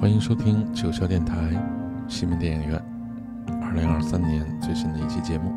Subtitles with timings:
[0.00, 1.36] 欢迎收听九霄电台
[2.08, 2.82] 西门电影院
[3.62, 5.52] 二零二三年最新的一期节目。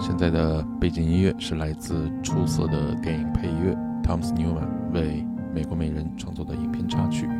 [0.00, 5.22] 现在的背景音乐是来自出色的电影配乐 Thomas Newman 为
[5.54, 7.26] 《美国美人》创作的影片插曲《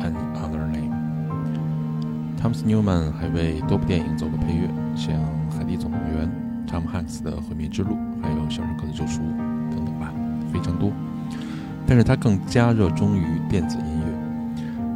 [0.00, 0.94] An Other Name》。
[2.42, 5.14] Thomas Newman 还为多部电影做过配乐，像
[5.56, 6.28] 《海底总动员》、
[6.68, 9.20] Tom Hanks 的《毁灭之路》，还有《肖申克的救赎》
[9.70, 10.12] 等等吧，
[10.52, 10.90] 非常多。
[11.86, 13.93] 但是他更加热衷于电子音。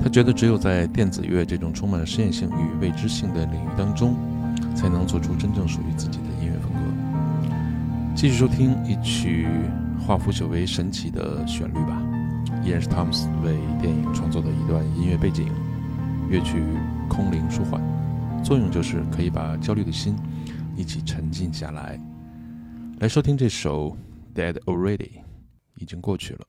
[0.01, 4.17] 他觉得，只有在电子乐这种充满了实验性与未知性的领域当中，
[4.75, 6.79] 才能做出真正属于自己的音乐风格。
[8.15, 9.47] 继续收听一曲
[10.01, 12.01] 化腐朽为神奇的旋律吧，
[12.65, 15.53] 依然是 Thomas 为电影创作的一段音乐背景，
[16.31, 16.63] 乐曲
[17.09, 17.83] 空灵舒缓，
[18.43, 20.17] 作用就是可以把焦虑的心
[20.77, 22.01] 一起沉静下来。
[23.01, 23.97] 来收听这首
[24.39, 24.97] 《Dead Already》，
[25.77, 26.41] 已经过去了。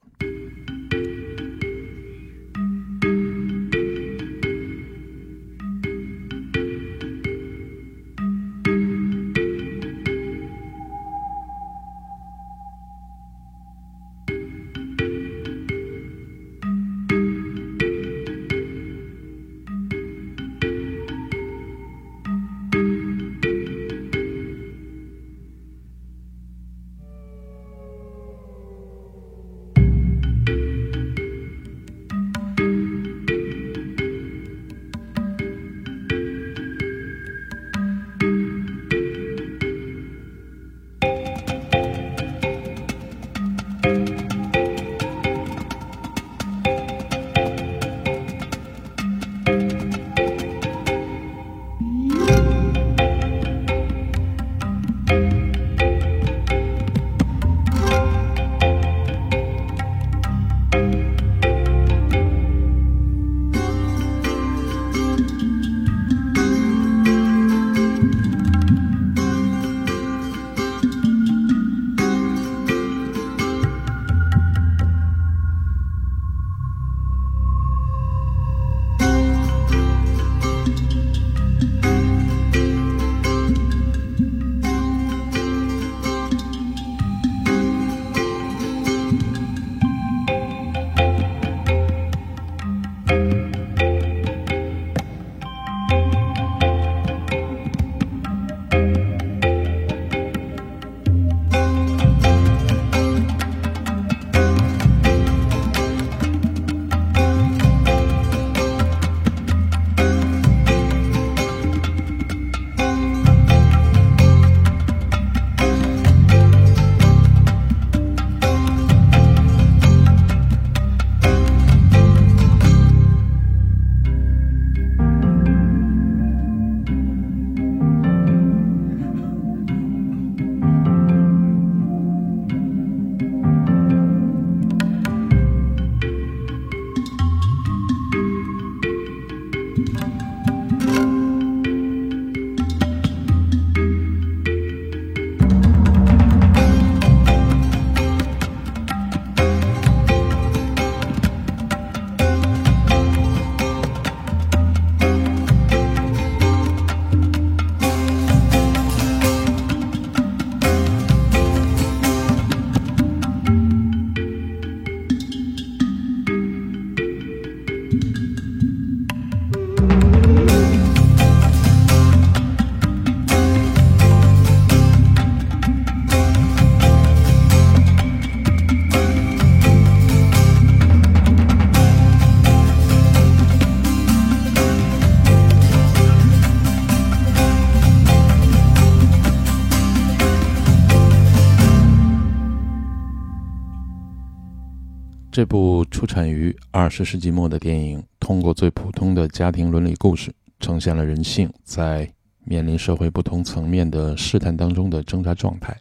[195.39, 202.11] 这部出产于二十世纪末的电影，通过最普通的家庭伦理故事，呈现了人性在
[202.43, 205.73] 面临社会不同层面的试探当中的挣扎状态。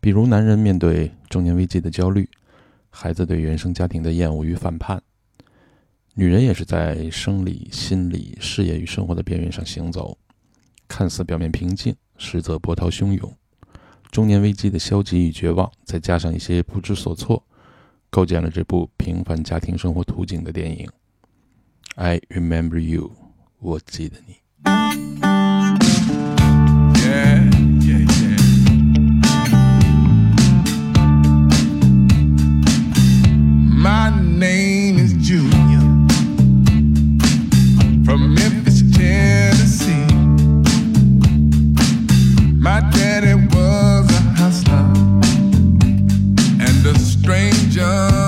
[0.00, 2.28] 比如，男人面对中年危机的焦虑，
[2.90, 5.00] 孩子对原生家庭的厌恶与反叛，
[6.14, 10.18] 女人也是在生理、心理、事业与生活的边缘上行走，
[10.88, 13.32] 看似表面平静，实则波涛汹涌。
[14.10, 17.40] 中年危机的消极与绝望，再加上一些不知所措。
[18.10, 20.86] 构建了这部平凡家庭生活图景的电影
[21.94, 23.08] 《I Remember You》，
[23.60, 24.40] 我记得你。
[47.70, 48.19] 角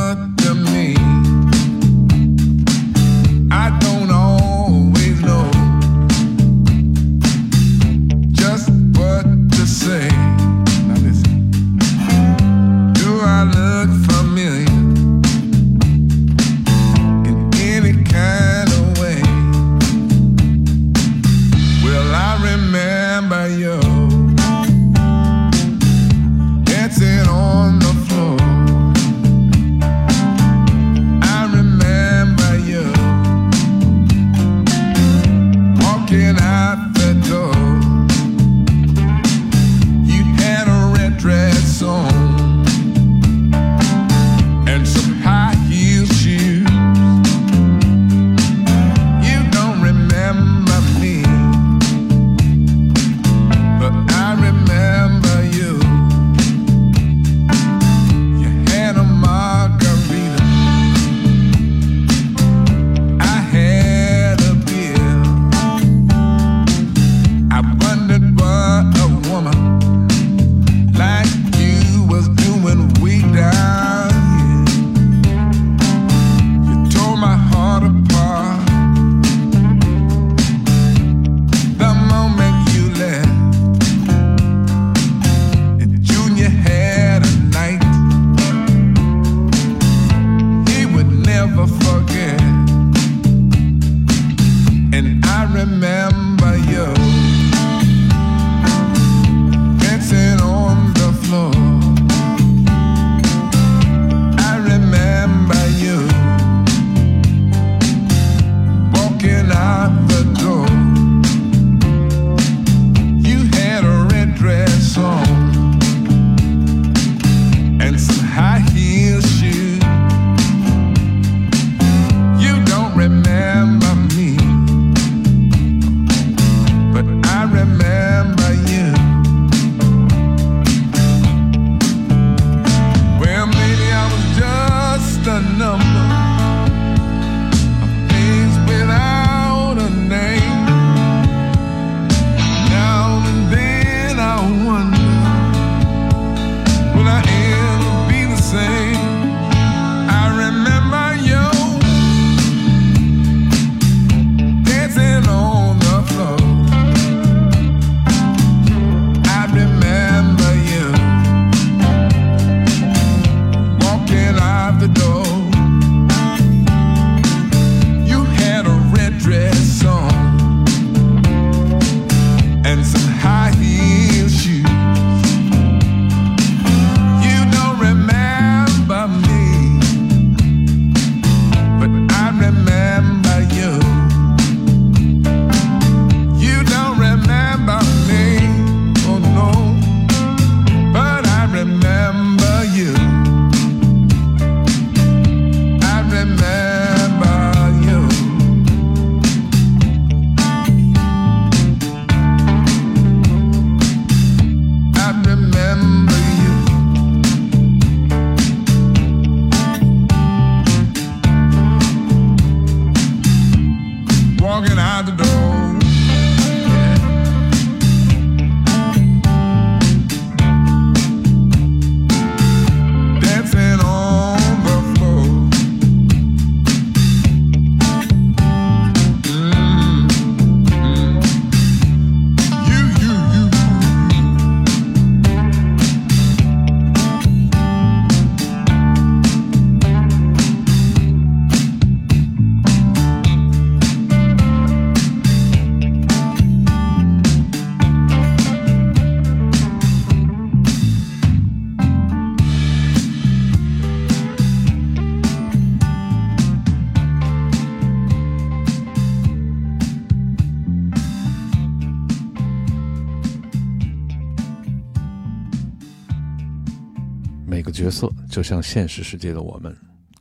[267.92, 269.76] 色就像现实世界的我们，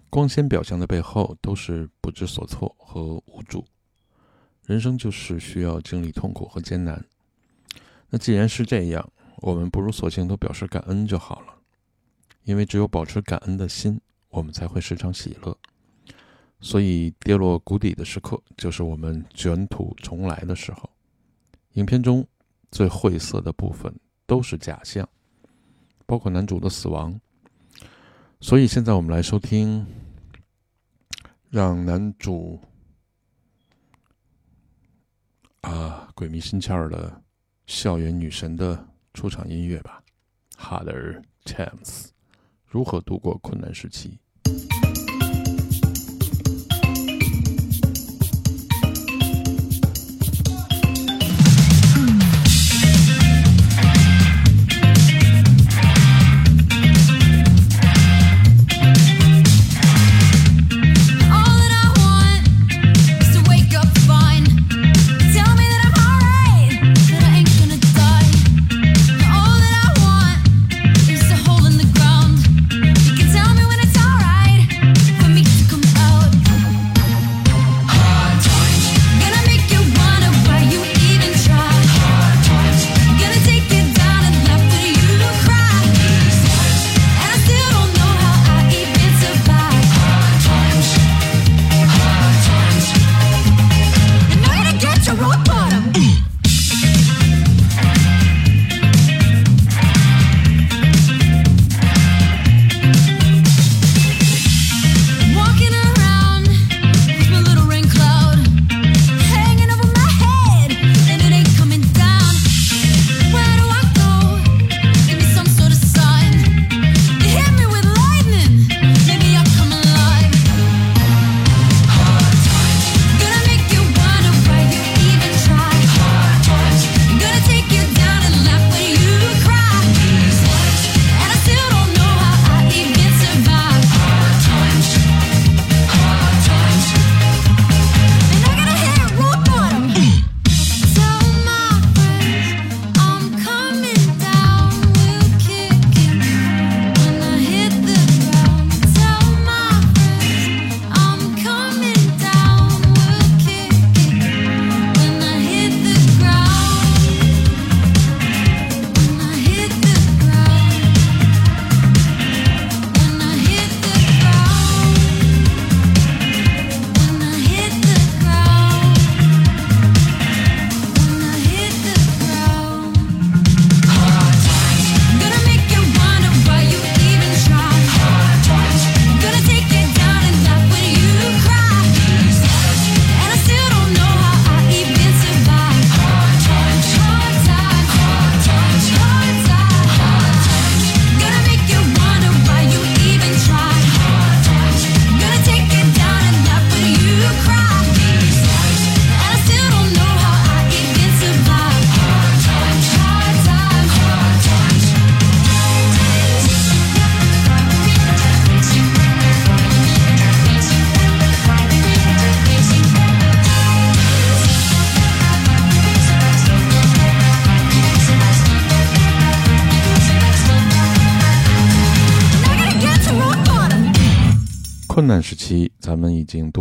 [0.10, 3.66] 光鲜表象的背后都是不知所措和无助。
[4.66, 7.04] 人生就是需要经历痛苦和艰难。
[8.10, 11.56] 那既然是这样，我们不如索性都表示感恩就好了。
[12.44, 14.00] 因为只有保持感恩的心，
[14.30, 15.58] 我们才会时常喜乐。
[16.60, 20.90] 所以跌落谷底的时刻，就是我们卷土重来的时候。
[21.74, 22.28] 影片中
[22.70, 23.92] 最晦涩的部分。
[24.28, 25.06] 都是假象，
[26.06, 27.20] 包括男主的死亡。
[28.44, 29.86] 所以现在我们来收听，
[31.52, 32.60] 让男主
[35.62, 37.22] 啊鬼迷心窍的
[37.68, 38.84] 校园女神的
[39.14, 40.04] 出场音乐吧，
[40.60, 42.08] 《Harder Times》，
[42.66, 44.20] 如何度过困难时期。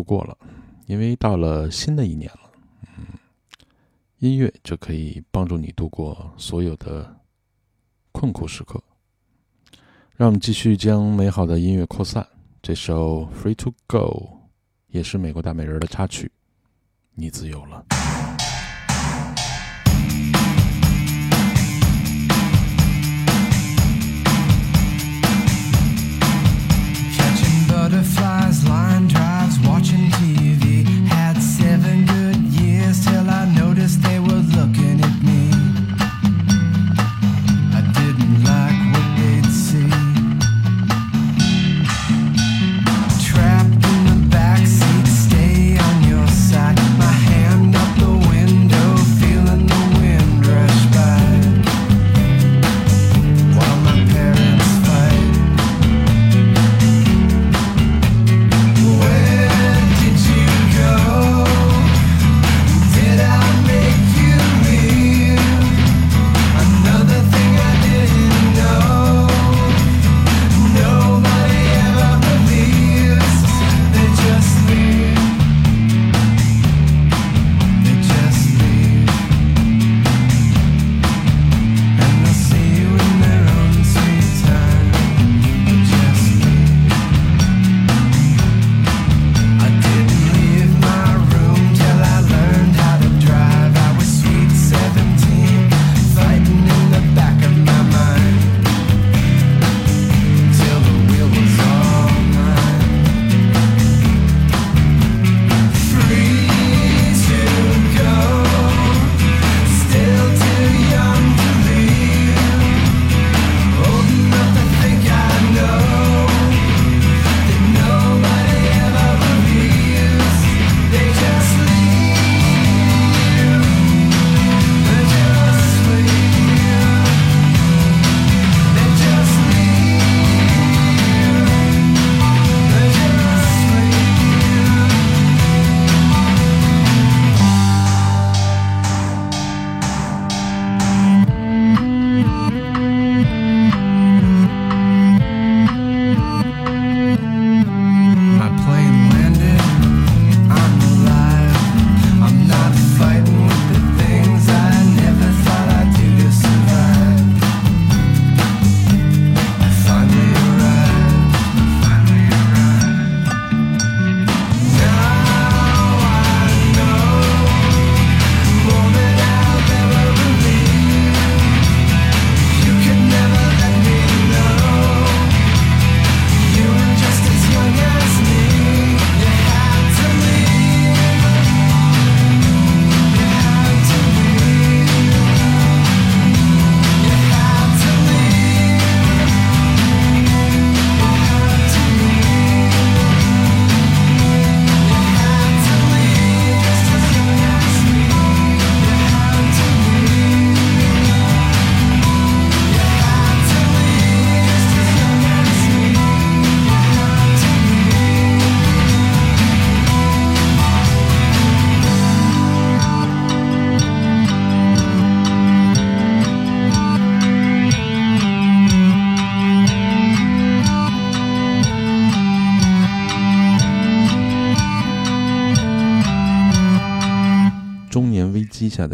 [0.00, 0.35] 度过了，
[0.87, 2.50] 因为到了新的一年了，
[2.97, 3.04] 嗯，
[4.21, 7.21] 音乐就可以帮助你度过所有的
[8.11, 8.83] 困苦时刻。
[10.16, 12.26] 让我们继续将美好的音乐扩散。
[12.62, 13.99] 这首《Free to Go》
[14.87, 16.33] 也是美国大美人的插曲，
[17.12, 17.85] 你自由了。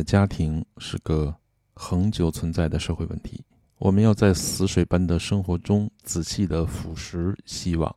[0.07, 1.35] 家庭是个
[1.75, 3.45] 恒久存在的社会问题。
[3.79, 7.95] 我们要在死水般的生活中仔细地腐蚀希望，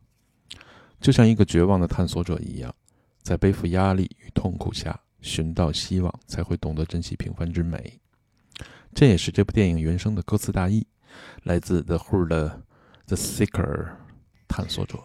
[1.00, 2.74] 就像一个绝望的探索者一样，
[3.22, 8.00] 在背负压力与痛苦下寻到希望，才会懂得珍惜平凡之美。
[8.92, 10.84] 这也是这部电影原声的歌词大意，
[11.44, 12.48] 来自 The Who 的
[13.06, 13.84] 《The Seeker》，
[14.48, 14.98] 探索者。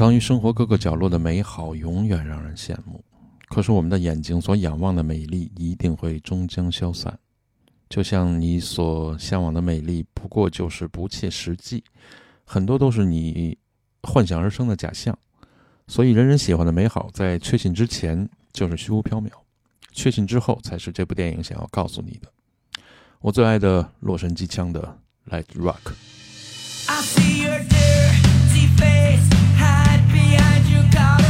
[0.00, 3.04] 藏于生活各个角落的美好，永远让人羡慕。
[3.50, 7.18] 可是我们的眼睛所仰望的美丽，一定会终将消散。
[7.90, 11.84] 就像你所向往的美丽，不过就是不切实际，
[12.46, 13.58] 很多都是你
[14.02, 15.14] 幻想而生的假象。
[15.86, 19.28] 所以，人人喜欢的美好，在确信之前就是虚无缥缈，
[19.92, 22.32] 确信之后才是这部电影想要告诉你的。
[23.20, 24.96] 我最爱的洛杉矶腔的
[25.30, 25.74] 《Light Rock》。
[26.88, 29.39] I see your dirty face.
[31.00, 31.29] got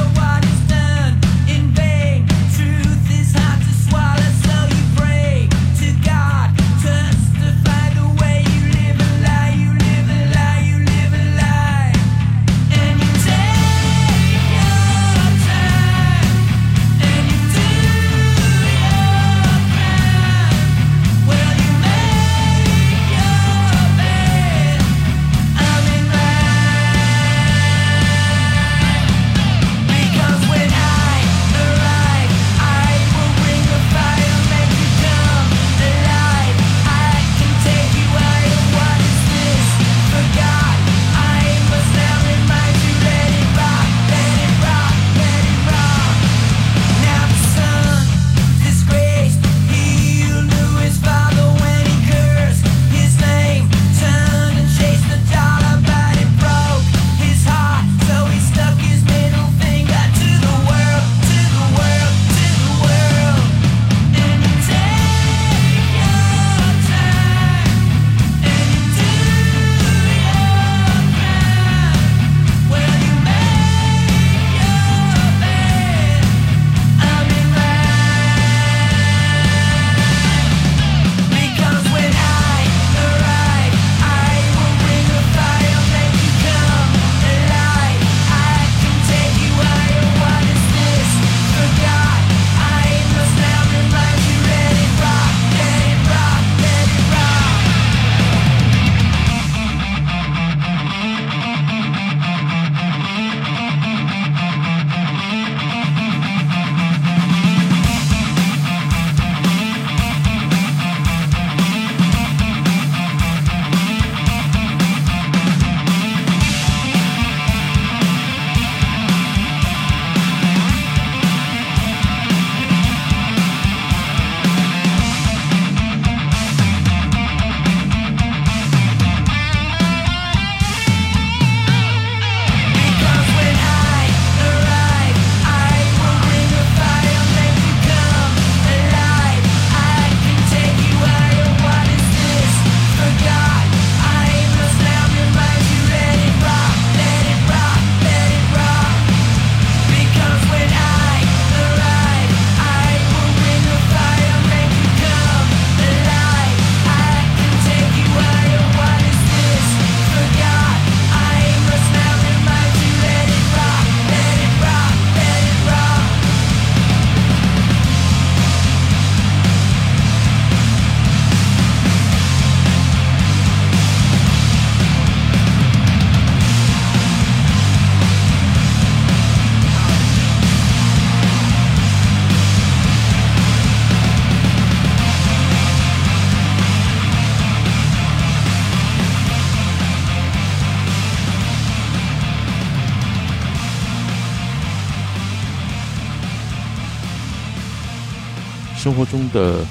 [199.10, 199.66] 中的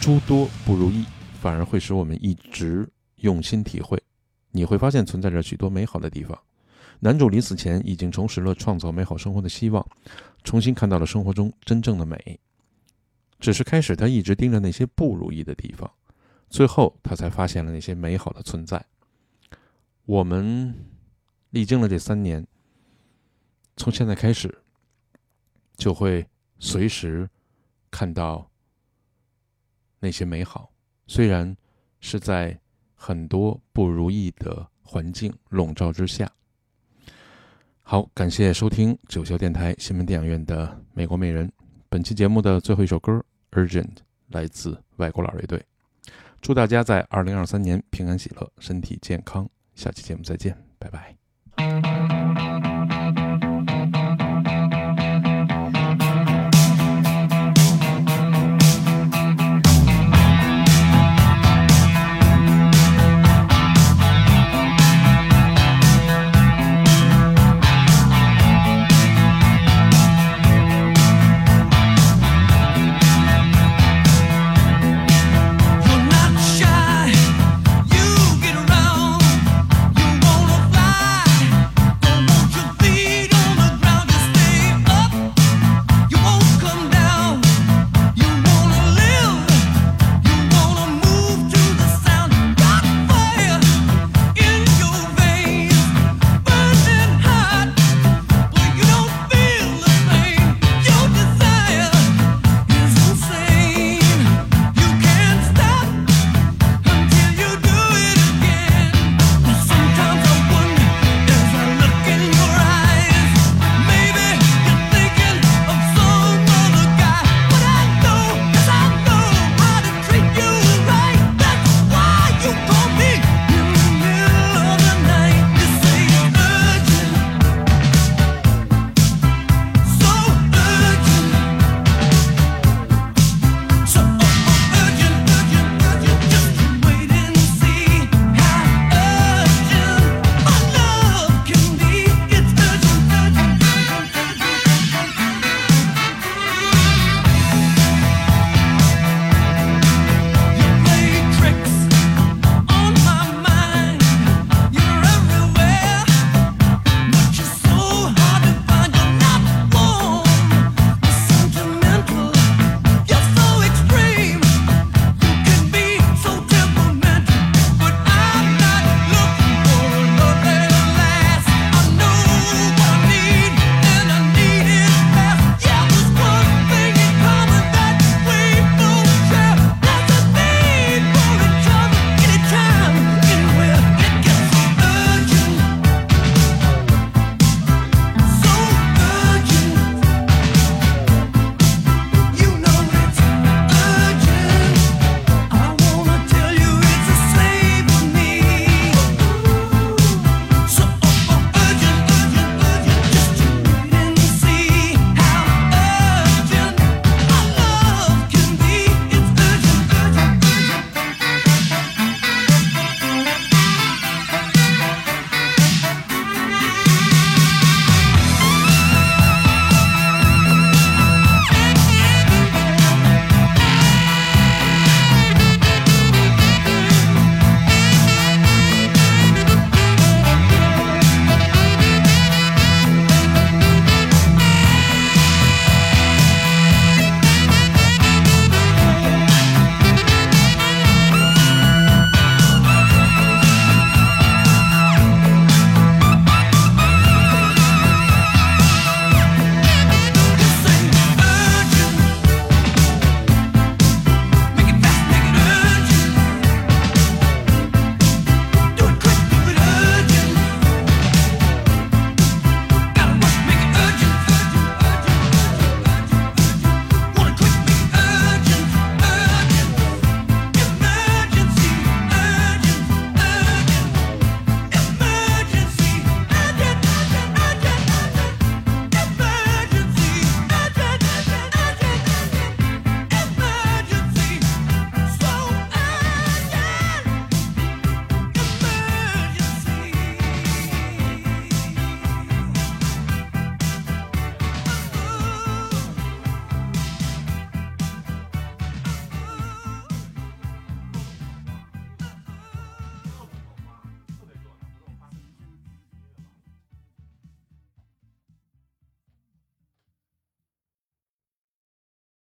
[0.00, 1.04] 诸多不如意，
[1.40, 4.00] 反而会使我们一直用心体会。
[4.52, 6.38] 你会发现存在着许多美好的地方。
[7.00, 9.84] 男主临死前已经重拾了创造美好生活的希望，
[10.44, 12.38] 重新看到了生活中真正的美。
[13.40, 15.90] 只是开始他一直盯着那些不如意的地方，
[16.48, 18.82] 最后他才发现了那些美好的存在。
[20.04, 20.72] 我们
[21.50, 22.46] 历经了这三年，
[23.76, 24.62] 从现在开始，
[25.76, 26.24] 就会
[26.60, 27.28] 随时
[27.90, 28.48] 看到
[30.00, 30.70] 那些美好，
[31.06, 31.56] 虽然
[32.00, 32.58] 是在
[32.94, 36.30] 很多不如意的环境笼罩之下。
[37.82, 41.46] 好，感谢收听九霄电台新闻电影院的《美国美人》。
[41.88, 43.24] 本期节目的最后一首歌
[43.58, 43.84] 《Urgent》
[44.28, 45.64] 来自外国老乐队。
[46.40, 49.48] 祝大家在二零二三年平安喜乐，身体健康。
[49.74, 51.85] 下期节目再见，拜拜。